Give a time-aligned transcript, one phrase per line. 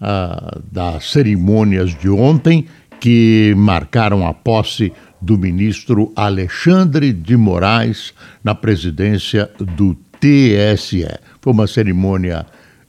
[0.00, 2.66] ah, das cerimônias de ontem
[2.98, 11.06] que marcaram a posse do ministro Alexandre de Moraes na presidência do TSE.
[11.40, 12.46] Foi uma cerimônia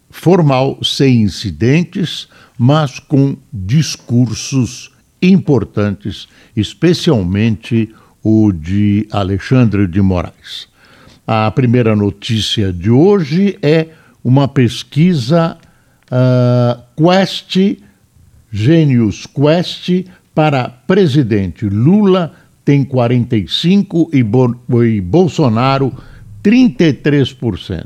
[0.09, 4.91] formal, sem incidentes, mas com discursos
[5.21, 7.93] importantes, especialmente
[8.23, 10.67] o de Alexandre de Moraes.
[11.25, 13.87] A primeira notícia de hoje é
[14.23, 15.57] uma pesquisa
[16.11, 17.57] uh, Quest,
[18.51, 21.65] Genius Quest, para presidente.
[21.65, 25.93] Lula tem 45% e, Bo e Bolsonaro
[26.43, 27.85] 33%.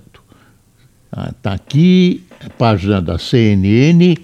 [1.30, 2.25] Está ah, aqui,
[2.58, 4.17] página da CNN,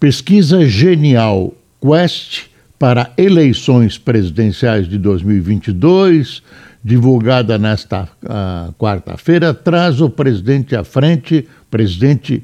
[0.00, 6.42] pesquisa genial Quest para eleições presidenciais de 2022,
[6.82, 12.42] divulgada nesta uh, quarta-feira, traz o presidente à frente, presidente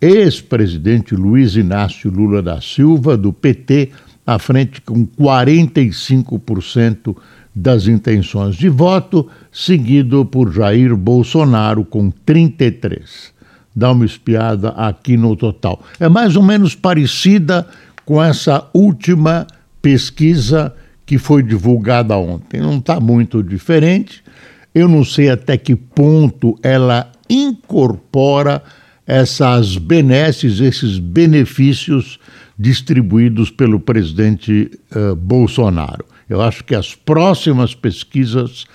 [0.00, 3.90] ex-presidente Luiz Inácio Lula da Silva, do PT,
[4.26, 7.16] à frente com 45%
[7.54, 13.32] das intenções de voto, seguido por Jair Bolsonaro com 33.
[13.74, 15.82] Dá uma espiada aqui no total.
[15.98, 17.66] É mais ou menos parecida
[18.04, 19.46] com essa última
[19.82, 22.60] pesquisa que foi divulgada ontem.
[22.60, 24.22] Não está muito diferente.
[24.74, 28.62] Eu não sei até que ponto ela incorpora
[29.08, 32.20] essas benesses, esses benefícios
[32.58, 36.04] distribuídos pelo presidente uh, Bolsonaro.
[36.28, 38.66] Eu acho que as próximas pesquisas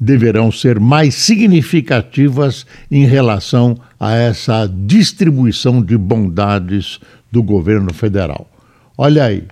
[0.00, 6.98] deverão ser mais significativas em relação a essa distribuição de bondades
[7.30, 8.50] do governo federal.
[8.98, 9.44] Olha aí,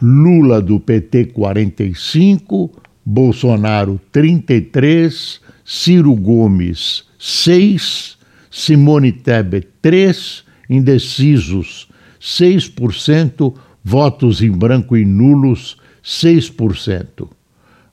[0.00, 2.70] Lula do PT 45,
[3.04, 8.15] Bolsonaro 33, Ciro Gomes 6,
[8.56, 13.52] Simone Tebet 3, indecisos 6%,
[13.84, 17.24] votos em branco e nulos 6%.
[17.24, 17.28] Uh,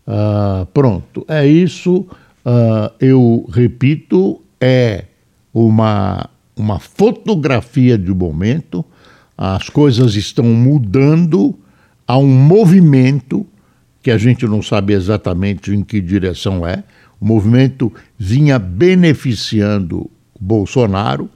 [0.08, 2.08] ah, pronto, é isso.
[2.46, 5.04] Uh, eu repito, é
[5.54, 8.86] uma, uma fotografia de momento.
[9.38, 11.54] As coisas estão mudando,
[12.08, 13.46] há um movimento
[14.02, 16.86] que a gente não sabe exatamente em que direção é.
[17.20, 20.10] O movimento vinha beneficiando
[20.44, 21.30] Bolsonaro.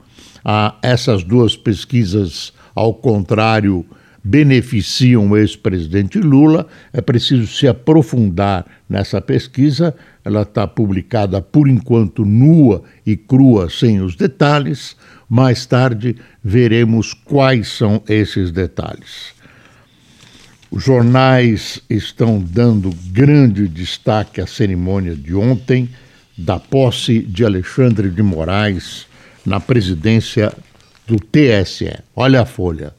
[0.44, 3.84] Ah, essas duas pesquisas, ao contrário,
[4.22, 6.66] beneficiam o ex-presidente Lula.
[6.92, 9.94] É preciso se aprofundar nessa pesquisa.
[10.24, 14.96] Ela está publicada, por enquanto, nua e crua, sem os detalhes.
[15.28, 19.32] Mais tarde veremos quais são esses detalhes.
[20.70, 25.88] Os jornais estão dando grande destaque à cerimônia de ontem
[26.38, 29.06] da posse de Alexandre de Moraes
[29.44, 30.52] na presidência
[31.06, 31.98] do TSE.
[32.14, 32.94] Olha a folha.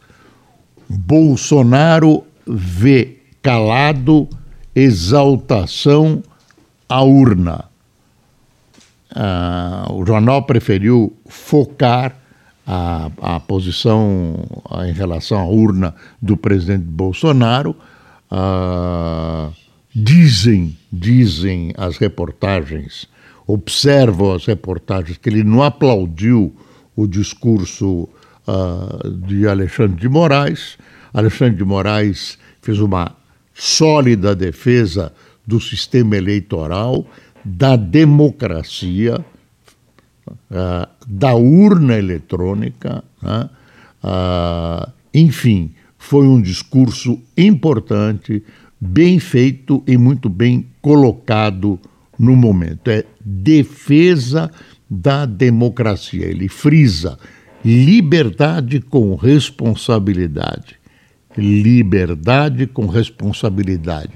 [0.89, 4.27] Bolsonaro vê calado
[4.75, 6.21] exaltação
[6.87, 7.65] à urna.
[9.15, 12.15] Ah, o jornal preferiu focar
[12.65, 14.35] a, a posição
[14.85, 17.75] em relação à urna do presidente Bolsonaro.
[18.29, 19.49] Ah,
[19.95, 23.07] dizem, dizem as reportagens,
[23.49, 26.55] observam as reportagens que ele não aplaudiu
[26.95, 28.07] o discurso
[28.47, 30.77] uh, de Alexandre de Moraes.
[31.11, 33.15] Alexandre de Moraes fez uma
[33.51, 35.11] sólida defesa
[35.47, 37.07] do sistema eleitoral,
[37.43, 39.19] da democracia,
[40.29, 43.49] uh, da urna eletrônica, né?
[44.03, 48.43] uh, enfim, foi um discurso importante,
[48.79, 51.79] bem feito e muito bem colocado
[52.19, 52.89] no momento.
[52.91, 54.49] É defesa
[54.89, 56.25] da democracia.
[56.25, 57.17] Ele frisa
[57.63, 60.77] liberdade com responsabilidade.
[61.37, 64.13] Liberdade com responsabilidade.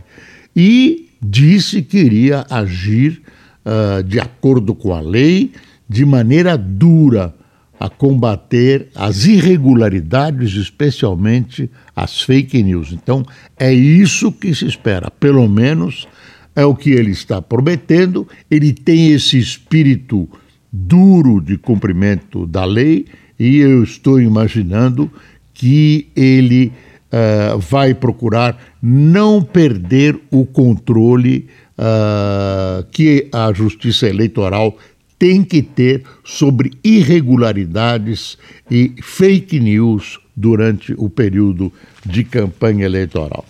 [0.55, 3.21] E disse que iria agir
[3.65, 5.51] uh, de acordo com a lei,
[5.87, 7.33] de maneira dura,
[7.79, 12.93] a combater as irregularidades, especialmente as fake news.
[12.93, 13.25] Então,
[13.59, 16.07] é isso que se espera, pelo menos
[16.55, 18.27] é o que ele está prometendo.
[18.49, 20.27] Ele tem esse espírito
[20.71, 23.05] duro de cumprimento da lei
[23.39, 25.11] e eu estou imaginando
[25.53, 26.71] que ele
[27.11, 31.47] uh, vai procurar não perder o controle
[31.77, 34.77] uh, que a Justiça Eleitoral
[35.17, 38.37] tem que ter sobre irregularidades
[38.69, 41.71] e fake news durante o período
[42.05, 43.45] de campanha eleitoral.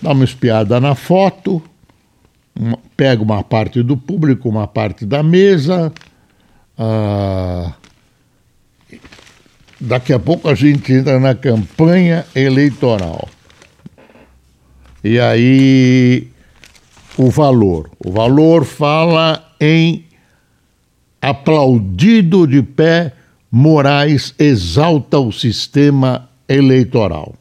[0.00, 1.62] Dá uma espiada na foto,
[2.58, 5.92] uma, pega uma parte do público, uma parte da mesa.
[6.78, 7.72] Uh,
[9.80, 13.28] daqui a pouco a gente entra na campanha eleitoral.
[15.02, 16.28] E aí
[17.16, 17.90] o valor.
[17.98, 20.04] O valor fala em
[21.20, 23.12] aplaudido de pé,
[23.50, 27.34] Moraes exalta o sistema eleitoral.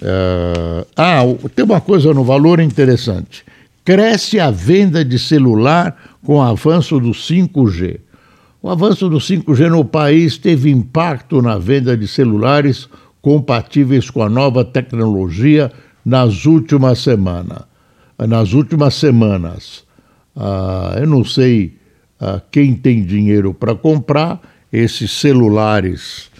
[0.00, 1.22] Uh, ah,
[1.54, 3.44] tem uma coisa no valor interessante.
[3.84, 8.00] Cresce a venda de celular com o avanço do 5G.
[8.62, 12.88] O avanço do 5G no país teve impacto na venda de celulares
[13.20, 15.70] compatíveis com a nova tecnologia
[16.02, 17.64] nas últimas semanas.
[18.18, 19.84] Nas últimas semanas.
[20.34, 21.76] Uh, eu não sei
[22.22, 24.40] uh, quem tem dinheiro para comprar
[24.72, 26.30] esses celulares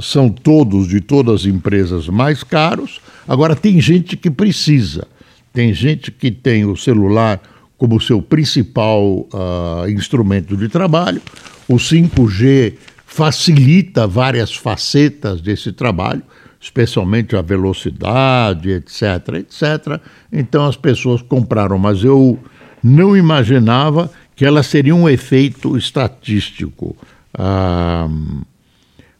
[0.00, 3.00] são todos de todas as empresas mais caros.
[3.28, 5.06] Agora tem gente que precisa.
[5.54, 7.40] Tem gente que tem o celular
[7.78, 11.22] como seu principal uh, instrumento de trabalho.
[11.68, 12.74] O 5G
[13.06, 16.24] facilita várias facetas desse trabalho,
[16.60, 20.00] especialmente a velocidade, etc, etc.
[20.32, 22.36] Então as pessoas compraram, mas eu
[22.82, 26.96] não imaginava que ela seria um efeito estatístico.
[27.32, 28.08] Ah,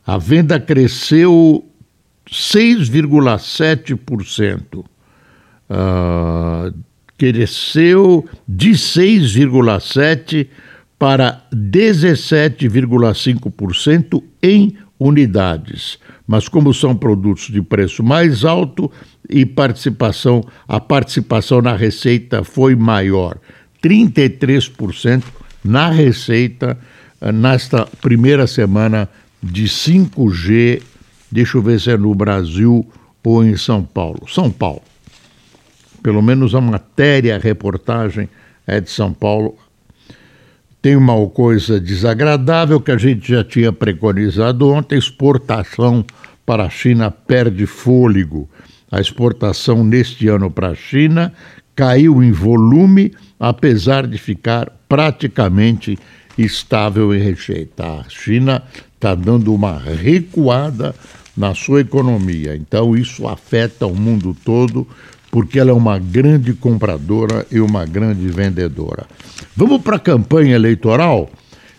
[0.04, 1.64] a venda cresceu
[2.28, 4.84] 6,7%.
[5.68, 6.70] Ah,
[7.16, 10.46] cresceu de 6,7%
[10.98, 15.98] para 17,5% em unidades.
[16.26, 18.90] Mas como são produtos de preço mais alto
[19.28, 23.36] e participação, a participação na receita foi maior,
[23.82, 25.22] 33%
[25.62, 26.78] na receita
[27.20, 29.06] eh, nesta primeira semana
[29.42, 30.80] de 5G.
[31.30, 32.86] Deixa eu ver se é no Brasil
[33.22, 34.26] ou em São Paulo.
[34.28, 34.82] São Paulo.
[36.04, 38.28] Pelo menos a matéria, a reportagem
[38.66, 39.56] é de São Paulo.
[40.82, 46.04] Tem uma coisa desagradável que a gente já tinha preconizado ontem: exportação
[46.44, 48.46] para a China perde fôlego.
[48.92, 51.32] A exportação neste ano para a China
[51.74, 55.98] caiu em volume, apesar de ficar praticamente
[56.36, 57.82] estável em receita.
[57.82, 58.62] A China
[58.94, 60.94] está dando uma recuada
[61.34, 64.86] na sua economia, então isso afeta o mundo todo,
[65.34, 69.04] porque ela é uma grande compradora e uma grande vendedora.
[69.56, 71.28] Vamos para a campanha eleitoral?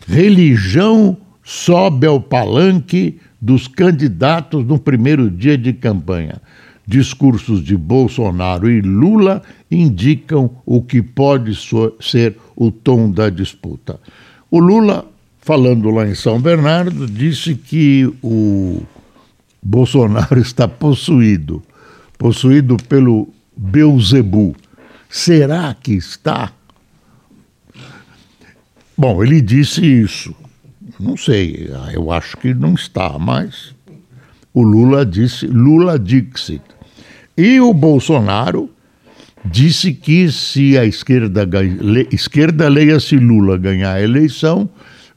[0.05, 6.41] Religião sobe ao palanque dos candidatos no primeiro dia de campanha.
[6.85, 9.41] Discursos de Bolsonaro e Lula
[9.71, 11.57] indicam o que pode
[12.01, 14.01] ser o tom da disputa.
[14.51, 15.05] O Lula,
[15.39, 18.81] falando lá em São Bernardo, disse que o
[19.63, 21.63] Bolsonaro está possuído
[22.17, 24.55] possuído pelo Beuzebu.
[25.09, 26.51] Será que está?
[28.97, 30.35] Bom, ele disse isso.
[30.99, 33.75] Não sei, eu acho que não está, mas
[34.53, 36.61] o Lula disse Lula Dixit.
[37.37, 38.69] E o Bolsonaro
[39.43, 41.47] disse que se a esquerda,
[42.11, 44.69] esquerda leia-se Lula ganhar a eleição,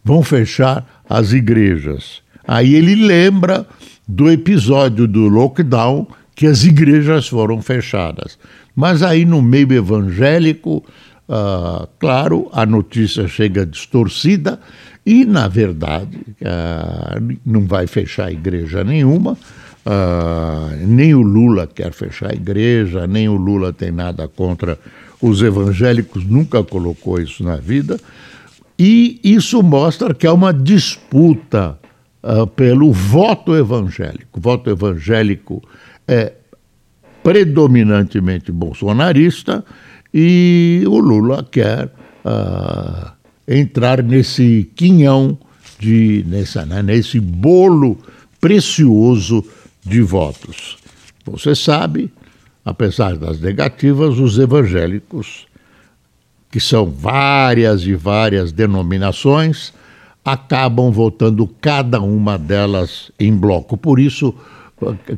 [0.05, 2.23] vão fechar as igrejas.
[2.47, 3.67] Aí ele lembra
[4.07, 6.07] do episódio do lockdown
[6.39, 8.39] que as igrejas foram fechadas.
[8.77, 10.85] Mas aí no meio evangélico,
[11.29, 14.61] uh, claro, a notícia chega distorcida
[15.05, 19.33] e, na verdade, uh, não vai fechar igreja nenhuma.
[19.85, 24.79] Uh, nem o Lula quer fechar a igreja, nem o Lula tem nada contra
[25.21, 27.99] os evangélicos, nunca colocou isso na vida.
[28.79, 31.77] E isso mostra que há uma disputa
[32.55, 34.39] pelo voto evangélico.
[34.39, 35.63] O voto evangélico
[36.09, 36.33] é
[37.23, 39.65] predominantemente bolsonarista
[40.13, 41.93] e o Lula quer
[42.25, 43.11] uh,
[43.47, 45.39] entrar nesse quinhão,
[45.79, 47.99] de, nessa, né, nesse bolo
[48.41, 49.45] precioso
[49.85, 50.79] de votos.
[51.25, 52.11] Você sabe,
[52.65, 55.47] apesar das negativas, os evangélicos,
[56.51, 59.73] que são várias e várias denominações,
[60.25, 63.77] acabam votando cada uma delas em bloco.
[63.77, 64.35] Por isso,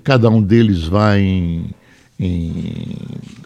[0.02, 1.70] cada um deles vai em,
[2.18, 2.96] em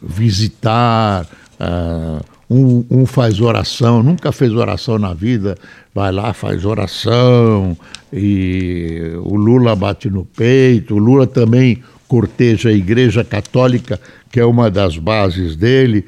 [0.03, 1.27] visitar
[1.61, 5.57] uh, um, um, faz oração, nunca fez oração na vida,
[5.95, 7.77] vai lá, faz oração,
[8.13, 14.45] e o Lula bate no peito, o Lula também corteja a Igreja Católica, que é
[14.45, 16.05] uma das bases dele.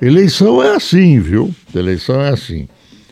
[0.00, 1.54] Eleição é assim, viu?
[1.74, 2.68] Eleição é assim.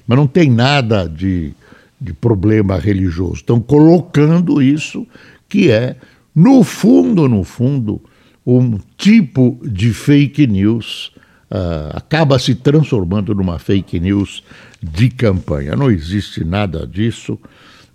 [0.06, 1.52] Mas não tem nada de,
[2.00, 3.34] de problema religioso.
[3.34, 5.06] Estão colocando isso,
[5.48, 5.96] que é,
[6.38, 8.00] no fundo, no fundo,
[8.46, 11.10] um tipo de fake news
[11.50, 14.44] uh, acaba se transformando numa fake news
[14.80, 15.74] de campanha.
[15.74, 17.36] Não existe nada disso.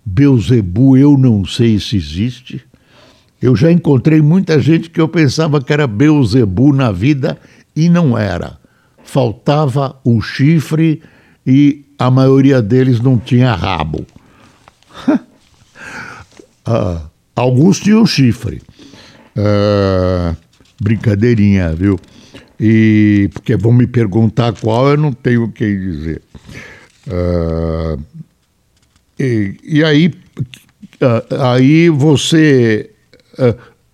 [0.04, 2.62] Beuzebu, eu não sei se existe.
[3.40, 7.38] Eu já encontrei muita gente que eu pensava que era Beuzebu na vida
[7.74, 8.58] e não era.
[9.02, 11.00] Faltava o chifre
[11.46, 14.04] e a maioria deles não tinha rabo.
[16.68, 17.00] uh,
[17.34, 18.62] alguns tinham chifre.
[19.36, 20.36] Uh,
[20.80, 21.98] brincadeirinha, viu?
[22.58, 26.22] E porque vão me perguntar qual, eu não tenho o que dizer.
[27.06, 28.00] Uh,
[29.18, 30.14] e, e, aí,
[31.00, 32.90] uh, aí você.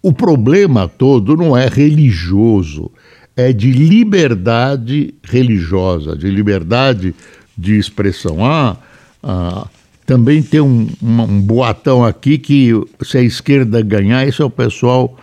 [0.03, 2.91] O problema todo não é religioso,
[3.37, 7.15] é de liberdade religiosa, de liberdade
[7.57, 8.45] de expressão.
[8.45, 8.77] Ah,
[9.23, 9.67] ah
[10.11, 12.73] também tem um, um, um boatão aqui que
[13.05, 15.17] se a esquerda ganhar, esse é o pessoal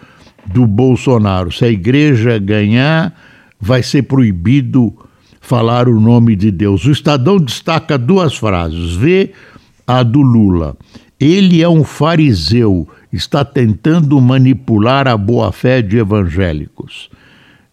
[0.46, 1.52] do Bolsonaro.
[1.52, 3.14] Se a igreja ganhar,
[3.60, 4.94] vai ser proibido
[5.42, 6.86] falar o nome de Deus.
[6.86, 8.96] O Estadão destaca duas frases.
[8.96, 9.34] Vê
[9.86, 10.78] a do Lula.
[11.20, 17.10] Ele é um fariseu, está tentando manipular a boa-fé de evangélicos.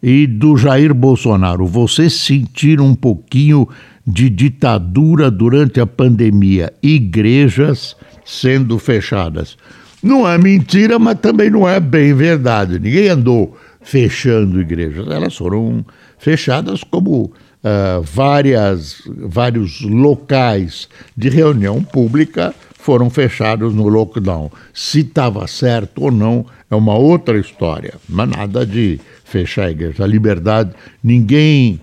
[0.03, 3.69] E do Jair Bolsonaro, você sentir um pouquinho
[4.07, 9.57] de ditadura durante a pandemia, igrejas sendo fechadas.
[10.03, 12.79] Não é mentira, mas também não é bem verdade.
[12.79, 15.09] Ninguém andou fechando igrejas.
[15.09, 15.85] Elas foram
[16.19, 24.51] fechadas como uh, várias, vários locais de reunião pública foram fechados no lockdown.
[24.75, 30.05] Se estava certo ou não é uma outra história, mas nada de fechar a igreja.
[30.05, 31.81] A liberdade, ninguém,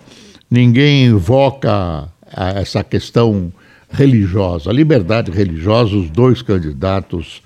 [0.50, 3.52] ninguém invoca essa questão
[3.92, 4.70] religiosa.
[4.70, 7.42] A liberdade religiosa, os dois candidatos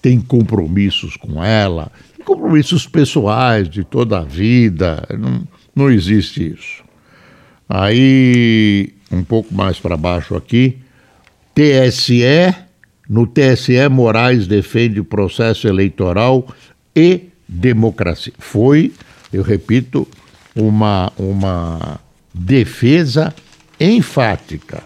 [0.00, 1.92] têm compromissos com ela,
[2.24, 6.82] compromissos pessoais de toda a vida, não, não existe isso.
[7.68, 10.78] Aí, um pouco mais para baixo aqui,
[11.54, 12.54] TSE,
[13.08, 16.46] no TSE Moraes defende processo eleitoral
[16.94, 18.32] e democracia.
[18.38, 18.92] Foi,
[19.32, 20.06] eu repito,
[20.54, 22.00] uma, uma
[22.32, 23.34] defesa
[23.80, 24.82] enfática.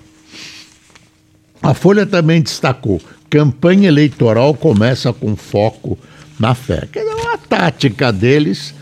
[1.63, 5.99] A Folha também destacou: campanha eleitoral começa com foco
[6.39, 6.87] na fé.
[6.93, 8.75] Que é uma tática deles,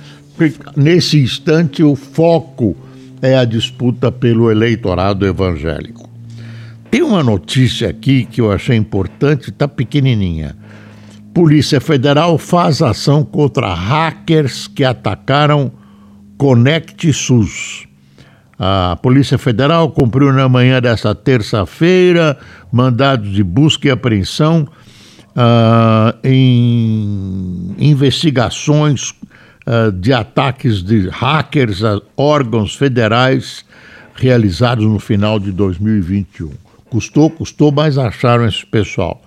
[0.76, 2.76] nesse instante o foco
[3.20, 6.10] é a disputa pelo eleitorado evangélico.
[6.90, 10.56] Tem uma notícia aqui que eu achei importante, está pequenininha.
[11.32, 15.72] Polícia Federal faz ação contra hackers que atacaram
[16.36, 17.86] Conect SUS.
[18.64, 22.38] A Polícia Federal cumpriu na manhã desta terça-feira
[22.70, 24.68] mandados de busca e apreensão
[25.30, 29.10] uh, em investigações
[29.66, 33.64] uh, de ataques de hackers a órgãos federais
[34.14, 36.52] realizados no final de 2021.
[36.88, 39.20] Custou, custou, mas acharam esse pessoal.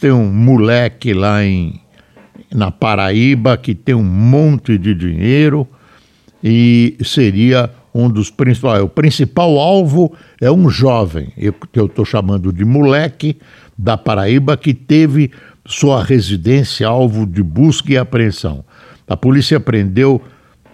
[0.00, 1.80] Tem um moleque lá em,
[2.54, 5.66] na Paraíba que tem um monte de dinheiro
[6.40, 8.82] e seria um dos principais.
[8.82, 11.32] O principal alvo é um jovem,
[11.72, 13.36] que eu estou chamando de moleque,
[13.76, 15.30] da Paraíba, que teve
[15.66, 18.64] sua residência alvo de busca e apreensão.
[19.08, 20.22] A polícia prendeu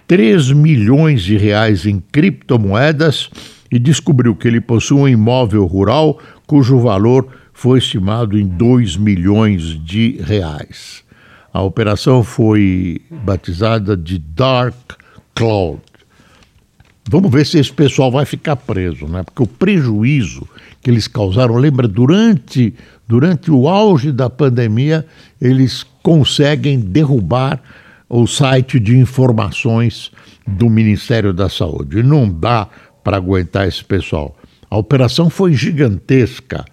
[0.07, 3.31] 3 milhões de reais em criptomoedas
[3.71, 9.63] e descobriu que ele possui um imóvel rural cujo valor foi estimado em 2 milhões
[9.83, 11.03] de reais.
[11.53, 14.75] A operação foi batizada de Dark
[15.35, 15.81] Cloud.
[17.09, 19.23] Vamos ver se esse pessoal vai ficar preso, né?
[19.23, 20.47] Porque o prejuízo
[20.83, 22.75] que eles causaram, lembra, durante,
[23.07, 25.07] durante o auge da pandemia,
[25.41, 27.61] eles conseguem derrubar
[28.09, 30.11] o site de informações
[30.47, 32.03] do Ministério da Saúde.
[32.03, 32.69] Não dá
[33.05, 34.37] para aguentar esse pessoal.
[34.69, 36.65] A operação foi gigantesca.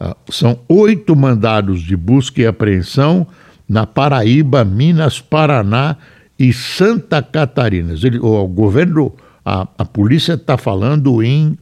[0.00, 3.26] Uh, são oito mandados de busca e apreensão
[3.68, 5.96] na Paraíba, Minas, Paraná
[6.38, 7.94] e Santa Catarina.
[7.94, 9.12] Ele, o governo
[9.46, 11.56] a, a polícia está falando em,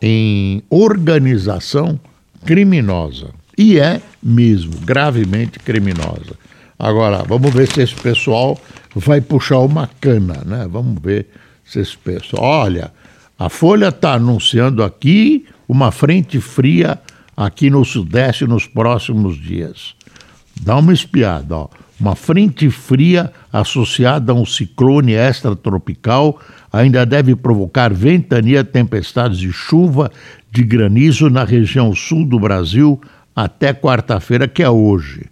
[0.00, 1.98] em organização
[2.46, 3.30] criminosa.
[3.58, 6.38] E é mesmo, gravemente criminosa.
[6.78, 8.56] Agora, vamos ver se esse pessoal
[8.94, 10.68] vai puxar uma cana, né?
[10.70, 11.26] Vamos ver
[11.64, 12.42] se esse pessoal.
[12.42, 12.92] Olha,
[13.40, 17.00] A Folha está anunciando aqui uma frente fria
[17.34, 19.94] aqui no Sudeste nos próximos dias.
[20.62, 21.68] Dá uma espiada, ó.
[21.98, 26.40] Uma frente fria associada a um ciclone extratropical
[26.72, 30.10] ainda deve provocar ventania, tempestades de chuva,
[30.50, 32.98] de granizo na região sul do Brasil
[33.36, 35.26] até quarta-feira, que é hoje.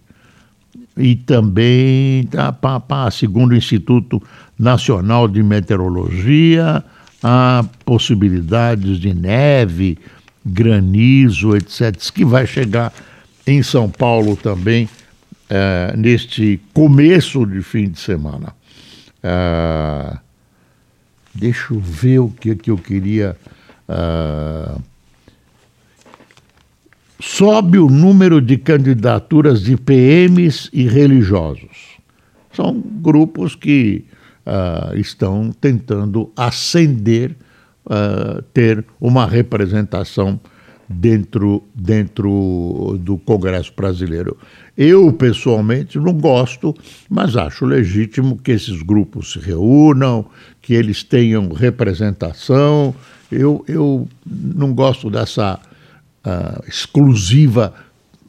[0.95, 4.21] E também, tá, pá, pá, segundo o Instituto
[4.57, 6.83] Nacional de Meteorologia,
[7.23, 9.97] há possibilidades de neve,
[10.45, 12.93] granizo, etc., que vai chegar
[13.47, 14.87] em São Paulo também
[15.49, 18.55] é, neste começo de fim de semana.
[19.23, 20.17] É,
[21.33, 23.35] deixa eu ver o que, que eu queria.
[23.87, 24.75] É,
[27.19, 31.97] sobe o número de candidaturas de PMs e religiosos.
[32.53, 34.05] São grupos que
[34.45, 37.35] uh, estão tentando ascender,
[37.85, 40.39] uh, ter uma representação
[40.89, 44.35] dentro, dentro do Congresso brasileiro.
[44.75, 46.75] Eu, pessoalmente, não gosto,
[47.07, 50.25] mas acho legítimo que esses grupos se reúnam,
[50.61, 52.95] que eles tenham representação.
[53.31, 55.59] Eu, eu não gosto dessa
[56.25, 57.73] uh, exclusiva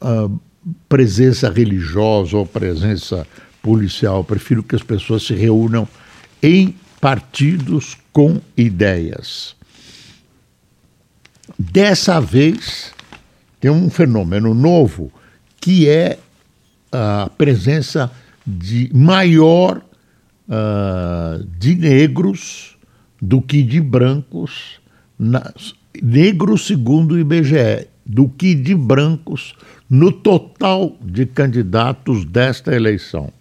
[0.01, 0.39] uh,
[0.87, 3.25] presença religiosa ou presença
[3.63, 4.17] policial.
[4.17, 5.87] Eu prefiro que as pessoas se reúnam
[6.43, 9.55] em partidos com ideias.
[11.69, 12.91] Dessa vez,
[13.59, 15.11] tem um fenômeno novo
[15.59, 16.17] que é
[16.91, 18.11] a presença
[18.45, 22.75] de maior uh, de negros
[23.21, 24.79] do que de brancos,
[25.19, 25.53] na,
[26.01, 29.53] negros segundo o IBGE, do que de brancos
[29.87, 33.31] no total de candidatos desta eleição.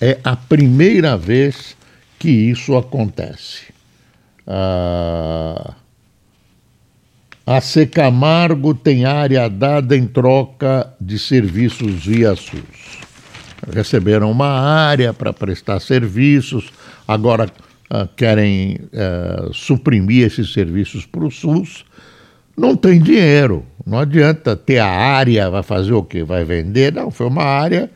[0.00, 1.76] É a primeira vez
[2.18, 3.72] que isso acontece.
[4.44, 5.74] Ah,
[7.46, 12.98] a Secamargo tem área dada em troca de serviços via SUS.
[13.70, 16.70] Receberam uma área para prestar serviços,
[17.06, 17.46] agora
[17.90, 21.84] uh, querem uh, suprimir esses serviços para o SUS.
[22.56, 26.22] Não tem dinheiro, não adianta ter a área, vai fazer o quê?
[26.22, 26.92] Vai vender?
[26.92, 27.90] Não, foi uma área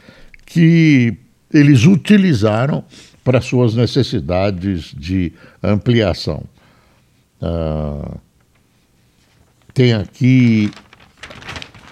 [0.44, 1.16] que
[1.52, 2.84] eles utilizaram
[3.24, 6.42] para suas necessidades de ampliação.
[7.40, 8.18] Uh,
[9.78, 10.72] tem aqui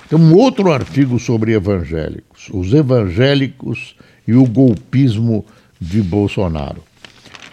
[0.09, 3.95] tem um outro artigo sobre evangélicos, os evangélicos
[4.27, 5.47] e o golpismo
[5.81, 6.83] de Bolsonaro.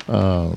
[0.09, 0.51] Ah,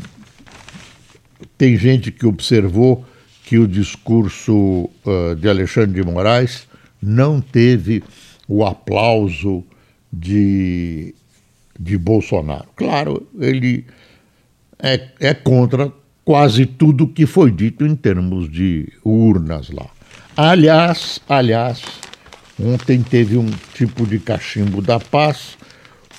[1.58, 3.04] tem gente que observou
[3.44, 6.66] que o discurso uh, de Alexandre de Moraes
[7.00, 8.02] não teve
[8.48, 9.62] o aplauso
[10.10, 11.14] de,
[11.78, 12.68] de Bolsonaro.
[12.74, 13.84] Claro, ele
[14.78, 15.92] é, é contra
[16.26, 19.86] quase tudo que foi dito em termos de urnas lá.
[20.36, 21.80] Aliás, aliás,
[22.60, 25.56] ontem teve um tipo de cachimbo da paz,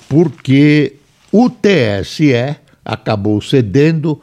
[0.07, 0.93] porque
[1.29, 4.21] o TSE acabou cedendo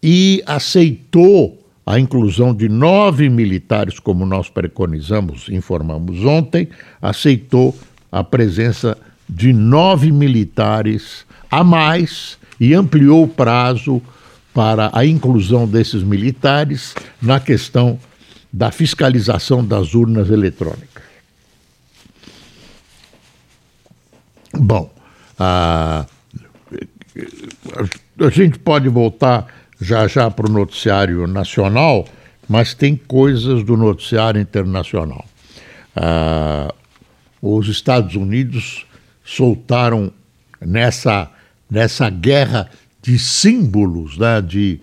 [0.00, 6.68] e aceitou a inclusão de nove militares, como nós preconizamos, informamos ontem,
[7.02, 7.76] aceitou
[8.12, 8.96] a presença
[9.28, 14.00] de nove militares a mais e ampliou o prazo
[14.56, 18.00] para a inclusão desses militares na questão
[18.50, 21.02] da fiscalização das urnas eletrônicas.
[24.54, 24.90] Bom,
[25.38, 26.06] a,
[28.18, 29.46] a gente pode voltar
[29.78, 32.08] já já para o noticiário nacional,
[32.48, 35.26] mas tem coisas do noticiário internacional.
[37.42, 38.86] Os Estados Unidos
[39.22, 40.10] soltaram
[40.58, 41.30] nessa,
[41.70, 42.70] nessa guerra
[43.06, 44.80] de símbolos, né, de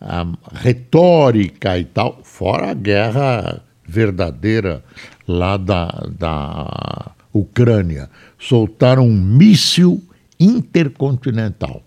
[0.00, 4.82] um, retórica e tal, fora a guerra verdadeira
[5.28, 8.08] lá da, da Ucrânia.
[8.38, 10.02] Soltaram um míssil
[10.40, 11.82] intercontinental.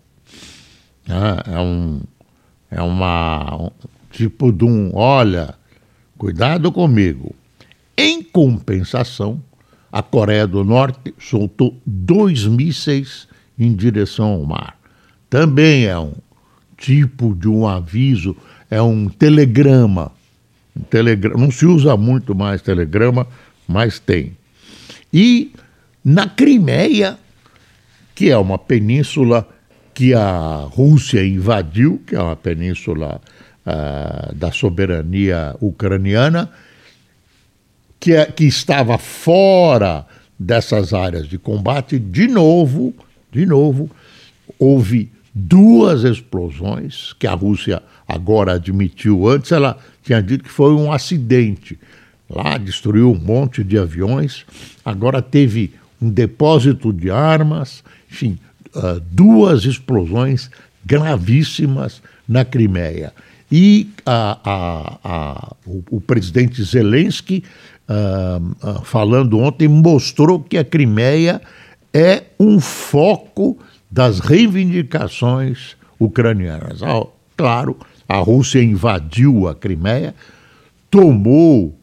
[1.07, 2.01] É, é um,
[2.69, 3.71] é uma, um
[4.11, 5.55] tipo de um, olha,
[6.19, 7.35] cuidado comigo.
[7.97, 9.41] Em compensação,
[9.91, 14.78] a Coreia do Norte soltou dois mísseis em direção ao mar
[15.29, 16.13] também é um
[16.77, 18.35] tipo de um aviso,
[18.69, 20.11] é um telegrama.
[20.75, 21.37] Um telegrama.
[21.39, 23.27] Não se usa muito mais telegrama,
[23.67, 24.35] mas tem.
[25.13, 25.51] E
[26.03, 27.17] na Crimeia,
[28.15, 29.47] que é uma península
[29.93, 33.21] que a Rússia invadiu, que é uma península
[33.65, 36.49] uh, da soberania ucraniana,
[37.99, 40.05] que, é, que estava fora
[40.39, 42.93] dessas áreas de combate, de novo,
[43.29, 43.91] de novo,
[44.57, 49.27] houve duas explosões que a Rússia agora admitiu.
[49.27, 51.79] Antes ela tinha dito que foi um acidente.
[52.29, 54.45] Lá destruiu um monte de aviões.
[54.83, 58.37] Agora teve um depósito de armas, enfim,
[58.75, 60.49] uh, duas explosões
[60.85, 63.13] gravíssimas na Crimeia.
[63.51, 67.43] E a, a, a, o, o, presidente Zelensky,
[67.89, 71.41] uh, uh, falando ontem, mostrou que a Crimeia
[71.91, 73.57] é um foco
[73.89, 76.83] das reivindicações ucranianas.
[76.83, 80.13] Ah, claro, a Rússia invadiu a Crimeia,
[80.89, 81.75] tomou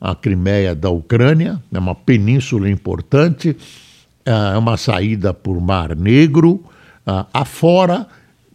[0.00, 3.56] a Crimeia da Ucrânia, é uma península importante,
[4.24, 6.64] é uma saída por Mar Negro,
[7.06, 8.06] ah, afora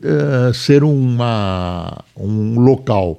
[0.02, 3.18] é, ser uma, um local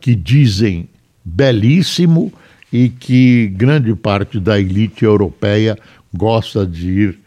[0.00, 0.88] que dizem
[1.24, 2.32] belíssimo
[2.72, 5.76] e que grande parte da elite europeia
[6.14, 7.18] gosta de ir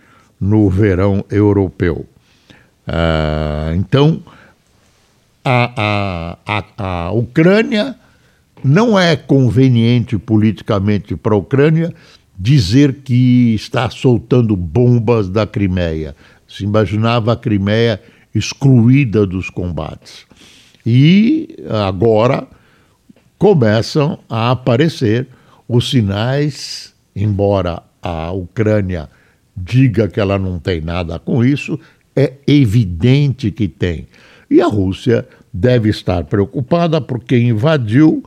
[0.41, 2.08] no verão europeu.
[2.88, 4.23] Uh, então,
[5.45, 7.95] a, a, a, a Ucrânia
[8.63, 11.93] não é conveniente politicamente para a Ucrânia
[12.38, 16.15] dizer que está soltando bombas da Crimeia.
[16.47, 18.01] Se imaginava a Crimeia
[18.34, 20.25] excluída dos combates.
[20.86, 22.47] E agora
[23.38, 25.27] começam a aparecer
[25.67, 29.08] os sinais, embora a Ucrânia
[29.56, 31.80] diga que ela não tem nada com isso,
[32.16, 34.08] é evidente que tem.
[34.50, 38.24] E a Rússia deve estar preocupada porque invadiu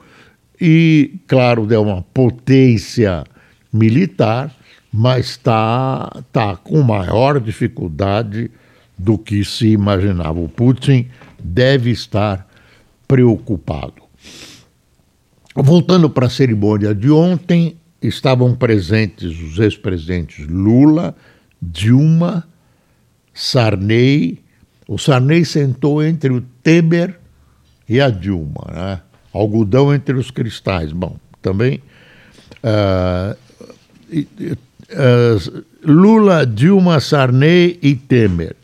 [0.60, 3.24] e, claro, é uma potência
[3.72, 4.54] militar,
[4.92, 8.50] mas está tá com maior dificuldade
[8.96, 10.38] do que se imaginava.
[10.38, 11.08] O Putin
[11.42, 12.46] deve estar
[13.08, 14.02] preocupado.
[15.54, 21.14] Voltando para a cerimônia de ontem, estavam presentes os ex-presidentes Lula,
[21.60, 22.46] Dilma,
[23.32, 24.42] Sarney.
[24.86, 27.18] O Sarney sentou entre o Temer
[27.88, 29.00] e a Dilma, né?
[29.32, 30.92] algodão entre os cristais.
[30.92, 31.82] Bom, também.
[32.62, 33.36] Uh,
[34.12, 38.56] uh, Lula, Dilma, Sarney e Temer.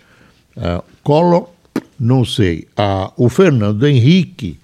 [0.56, 1.50] Uh, Collor,
[1.98, 2.68] não sei.
[2.78, 4.58] Uh, o Fernando Henrique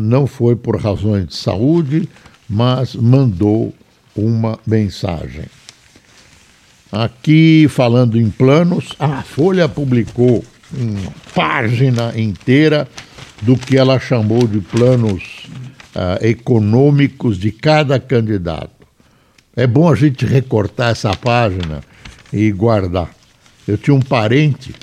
[0.00, 2.08] não foi por razões de saúde,
[2.50, 3.72] mas mandou
[4.16, 5.44] uma mensagem.
[6.90, 12.88] Aqui, falando em planos, a Folha publicou uma página inteira
[13.40, 15.48] do que ela chamou de planos
[15.94, 18.72] uh, econômicos de cada candidato.
[19.54, 21.82] É bom a gente recortar essa página
[22.32, 23.10] e guardar.
[23.66, 24.74] Eu tinha um parente,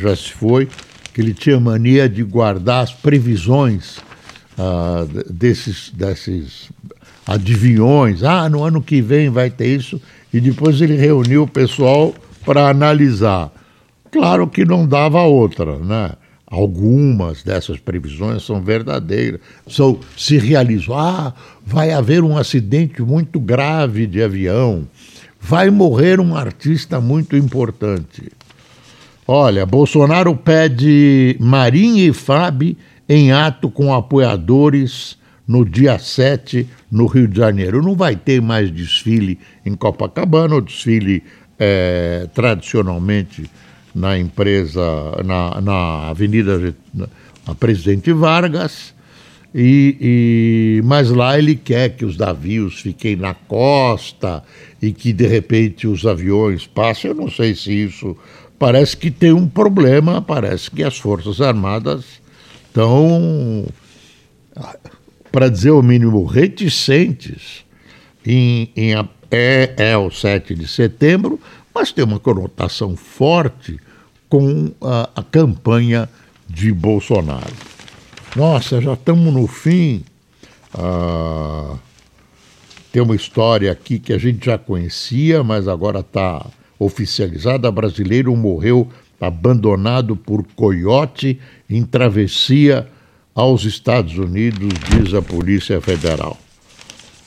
[0.00, 0.68] já se foi,
[1.12, 3.98] que ele tinha mania de guardar as previsões
[4.58, 6.70] uh, desses, desses
[7.26, 8.22] adivinhões.
[8.22, 10.00] Ah, no ano que vem vai ter isso.
[10.32, 12.14] E depois ele reuniu o pessoal
[12.44, 13.52] para analisar.
[14.10, 16.12] Claro que não dava outra, né?
[16.46, 19.40] Algumas dessas previsões são verdadeiras.
[19.66, 24.86] São, se realizou, ah, vai haver um acidente muito grave de avião
[25.44, 28.32] vai morrer um artista muito importante.
[29.28, 32.74] Olha, Bolsonaro pede Marinha e Fábio
[33.08, 37.82] em ato com apoiadores no dia 7 no Rio de Janeiro.
[37.82, 41.22] Não vai ter mais desfile em Copacabana, o desfile
[41.58, 43.50] é, tradicionalmente
[43.94, 44.82] na empresa,
[45.24, 46.74] na, na Avenida
[47.46, 48.94] na Presidente Vargas.
[49.54, 54.42] E, e, mas lá ele quer que os navios fiquem na costa
[54.82, 57.10] e que de repente os aviões passem.
[57.10, 58.16] Eu não sei se isso
[58.58, 62.23] parece que tem um problema, parece que as Forças Armadas
[62.74, 63.64] estão,
[65.30, 67.64] para dizer o mínimo, reticentes
[68.26, 68.94] em, em
[69.30, 71.38] é, é o 7 de setembro,
[71.72, 73.78] mas tem uma conotação forte
[74.28, 76.08] com a, a campanha
[76.48, 77.54] de Bolsonaro.
[78.34, 80.04] Nossa, já estamos no fim.
[80.72, 81.76] Ah,
[82.90, 86.44] tem uma história aqui que a gente já conhecia, mas agora está
[86.78, 87.70] oficializada.
[87.70, 88.90] Brasileiro morreu
[89.26, 92.88] abandonado por coiote em travessia
[93.34, 96.38] aos Estados Unidos, diz a Polícia Federal.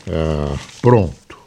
[0.10, 1.38] Ah, pronto.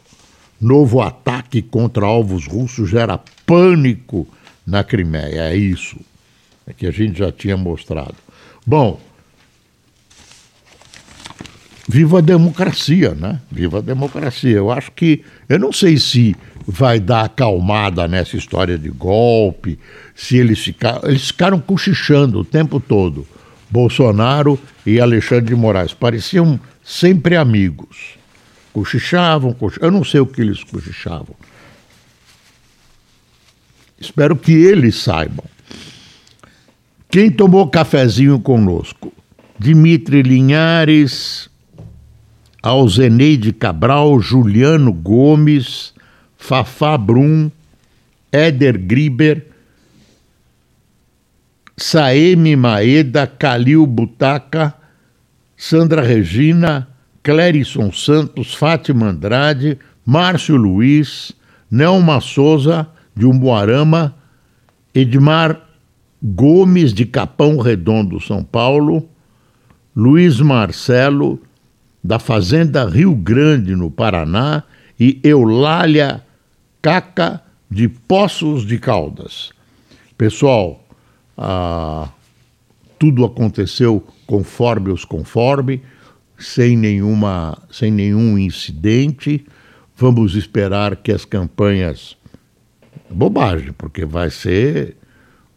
[0.59, 4.27] Novo ataque contra alvos russos gera pânico
[4.65, 5.49] na Crimeia.
[5.49, 5.97] É isso.
[6.67, 8.15] É que a gente já tinha mostrado.
[8.65, 8.99] Bom,
[11.87, 13.41] viva a democracia, né?
[13.51, 14.55] Viva a democracia.
[14.55, 16.35] Eu acho que, eu não sei se
[16.67, 19.79] vai dar acalmada nessa história de golpe,
[20.21, 23.27] se eles ficaram, eles ficaram cochichando o tempo todo.
[23.67, 28.19] Bolsonaro e Alexandre de Moraes pareciam sempre amigos.
[28.71, 29.87] Cochichavam, cochichavam.
[29.87, 31.35] eu não sei o que eles cochichavam.
[33.99, 35.45] Espero que eles saibam.
[37.09, 39.11] Quem tomou cafezinho conosco?
[39.57, 41.49] Dimitri Linhares,
[42.61, 45.95] Alzeneide Cabral, Juliano Gomes,
[46.37, 47.49] Fafá Brum,
[48.31, 49.50] Éder Griber,
[51.77, 54.73] Saeme Maeda, Calil Butaca,
[55.57, 56.87] Sandra Regina,
[57.23, 61.31] Clérison Santos, Fátima Andrade, Márcio Luiz,
[61.69, 64.15] Nelma Souza, de Umboarama,
[64.93, 65.61] Edmar
[66.21, 69.07] Gomes, de Capão Redondo, São Paulo,
[69.95, 71.41] Luiz Marcelo,
[72.03, 74.63] da Fazenda Rio Grande, no Paraná,
[74.99, 76.23] e Eulália
[76.81, 79.51] Caca, de Poços de Caldas.
[80.17, 80.85] Pessoal,
[81.37, 82.09] ah,
[82.99, 85.81] tudo aconteceu conforme os conforme,
[86.37, 89.45] sem, nenhuma, sem nenhum incidente.
[89.95, 92.15] Vamos esperar que as campanhas.
[93.09, 94.95] Bobagem, porque vai ser.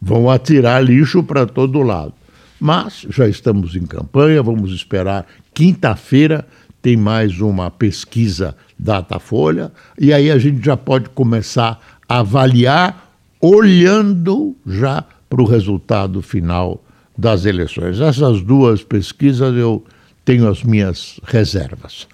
[0.01, 2.15] vão atirar lixo para todo lado.
[2.61, 5.27] Mas já estamos em campanha, vamos esperar.
[5.53, 6.47] Quinta-feira
[6.81, 14.57] tem mais uma pesquisa Datafolha, e aí a gente já pode começar a avaliar olhando
[14.67, 16.83] já para o resultado final
[17.17, 18.01] das eleições.
[18.01, 19.85] Essas duas pesquisas eu
[20.25, 22.09] tenho as minhas reservas.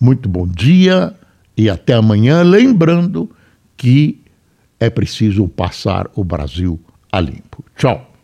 [0.00, 1.14] Muito bom dia
[1.56, 2.42] e até amanhã.
[2.42, 3.30] Lembrando
[3.76, 4.20] que
[4.78, 7.64] é preciso passar o Brasil a limpo.
[7.76, 8.15] Tchau.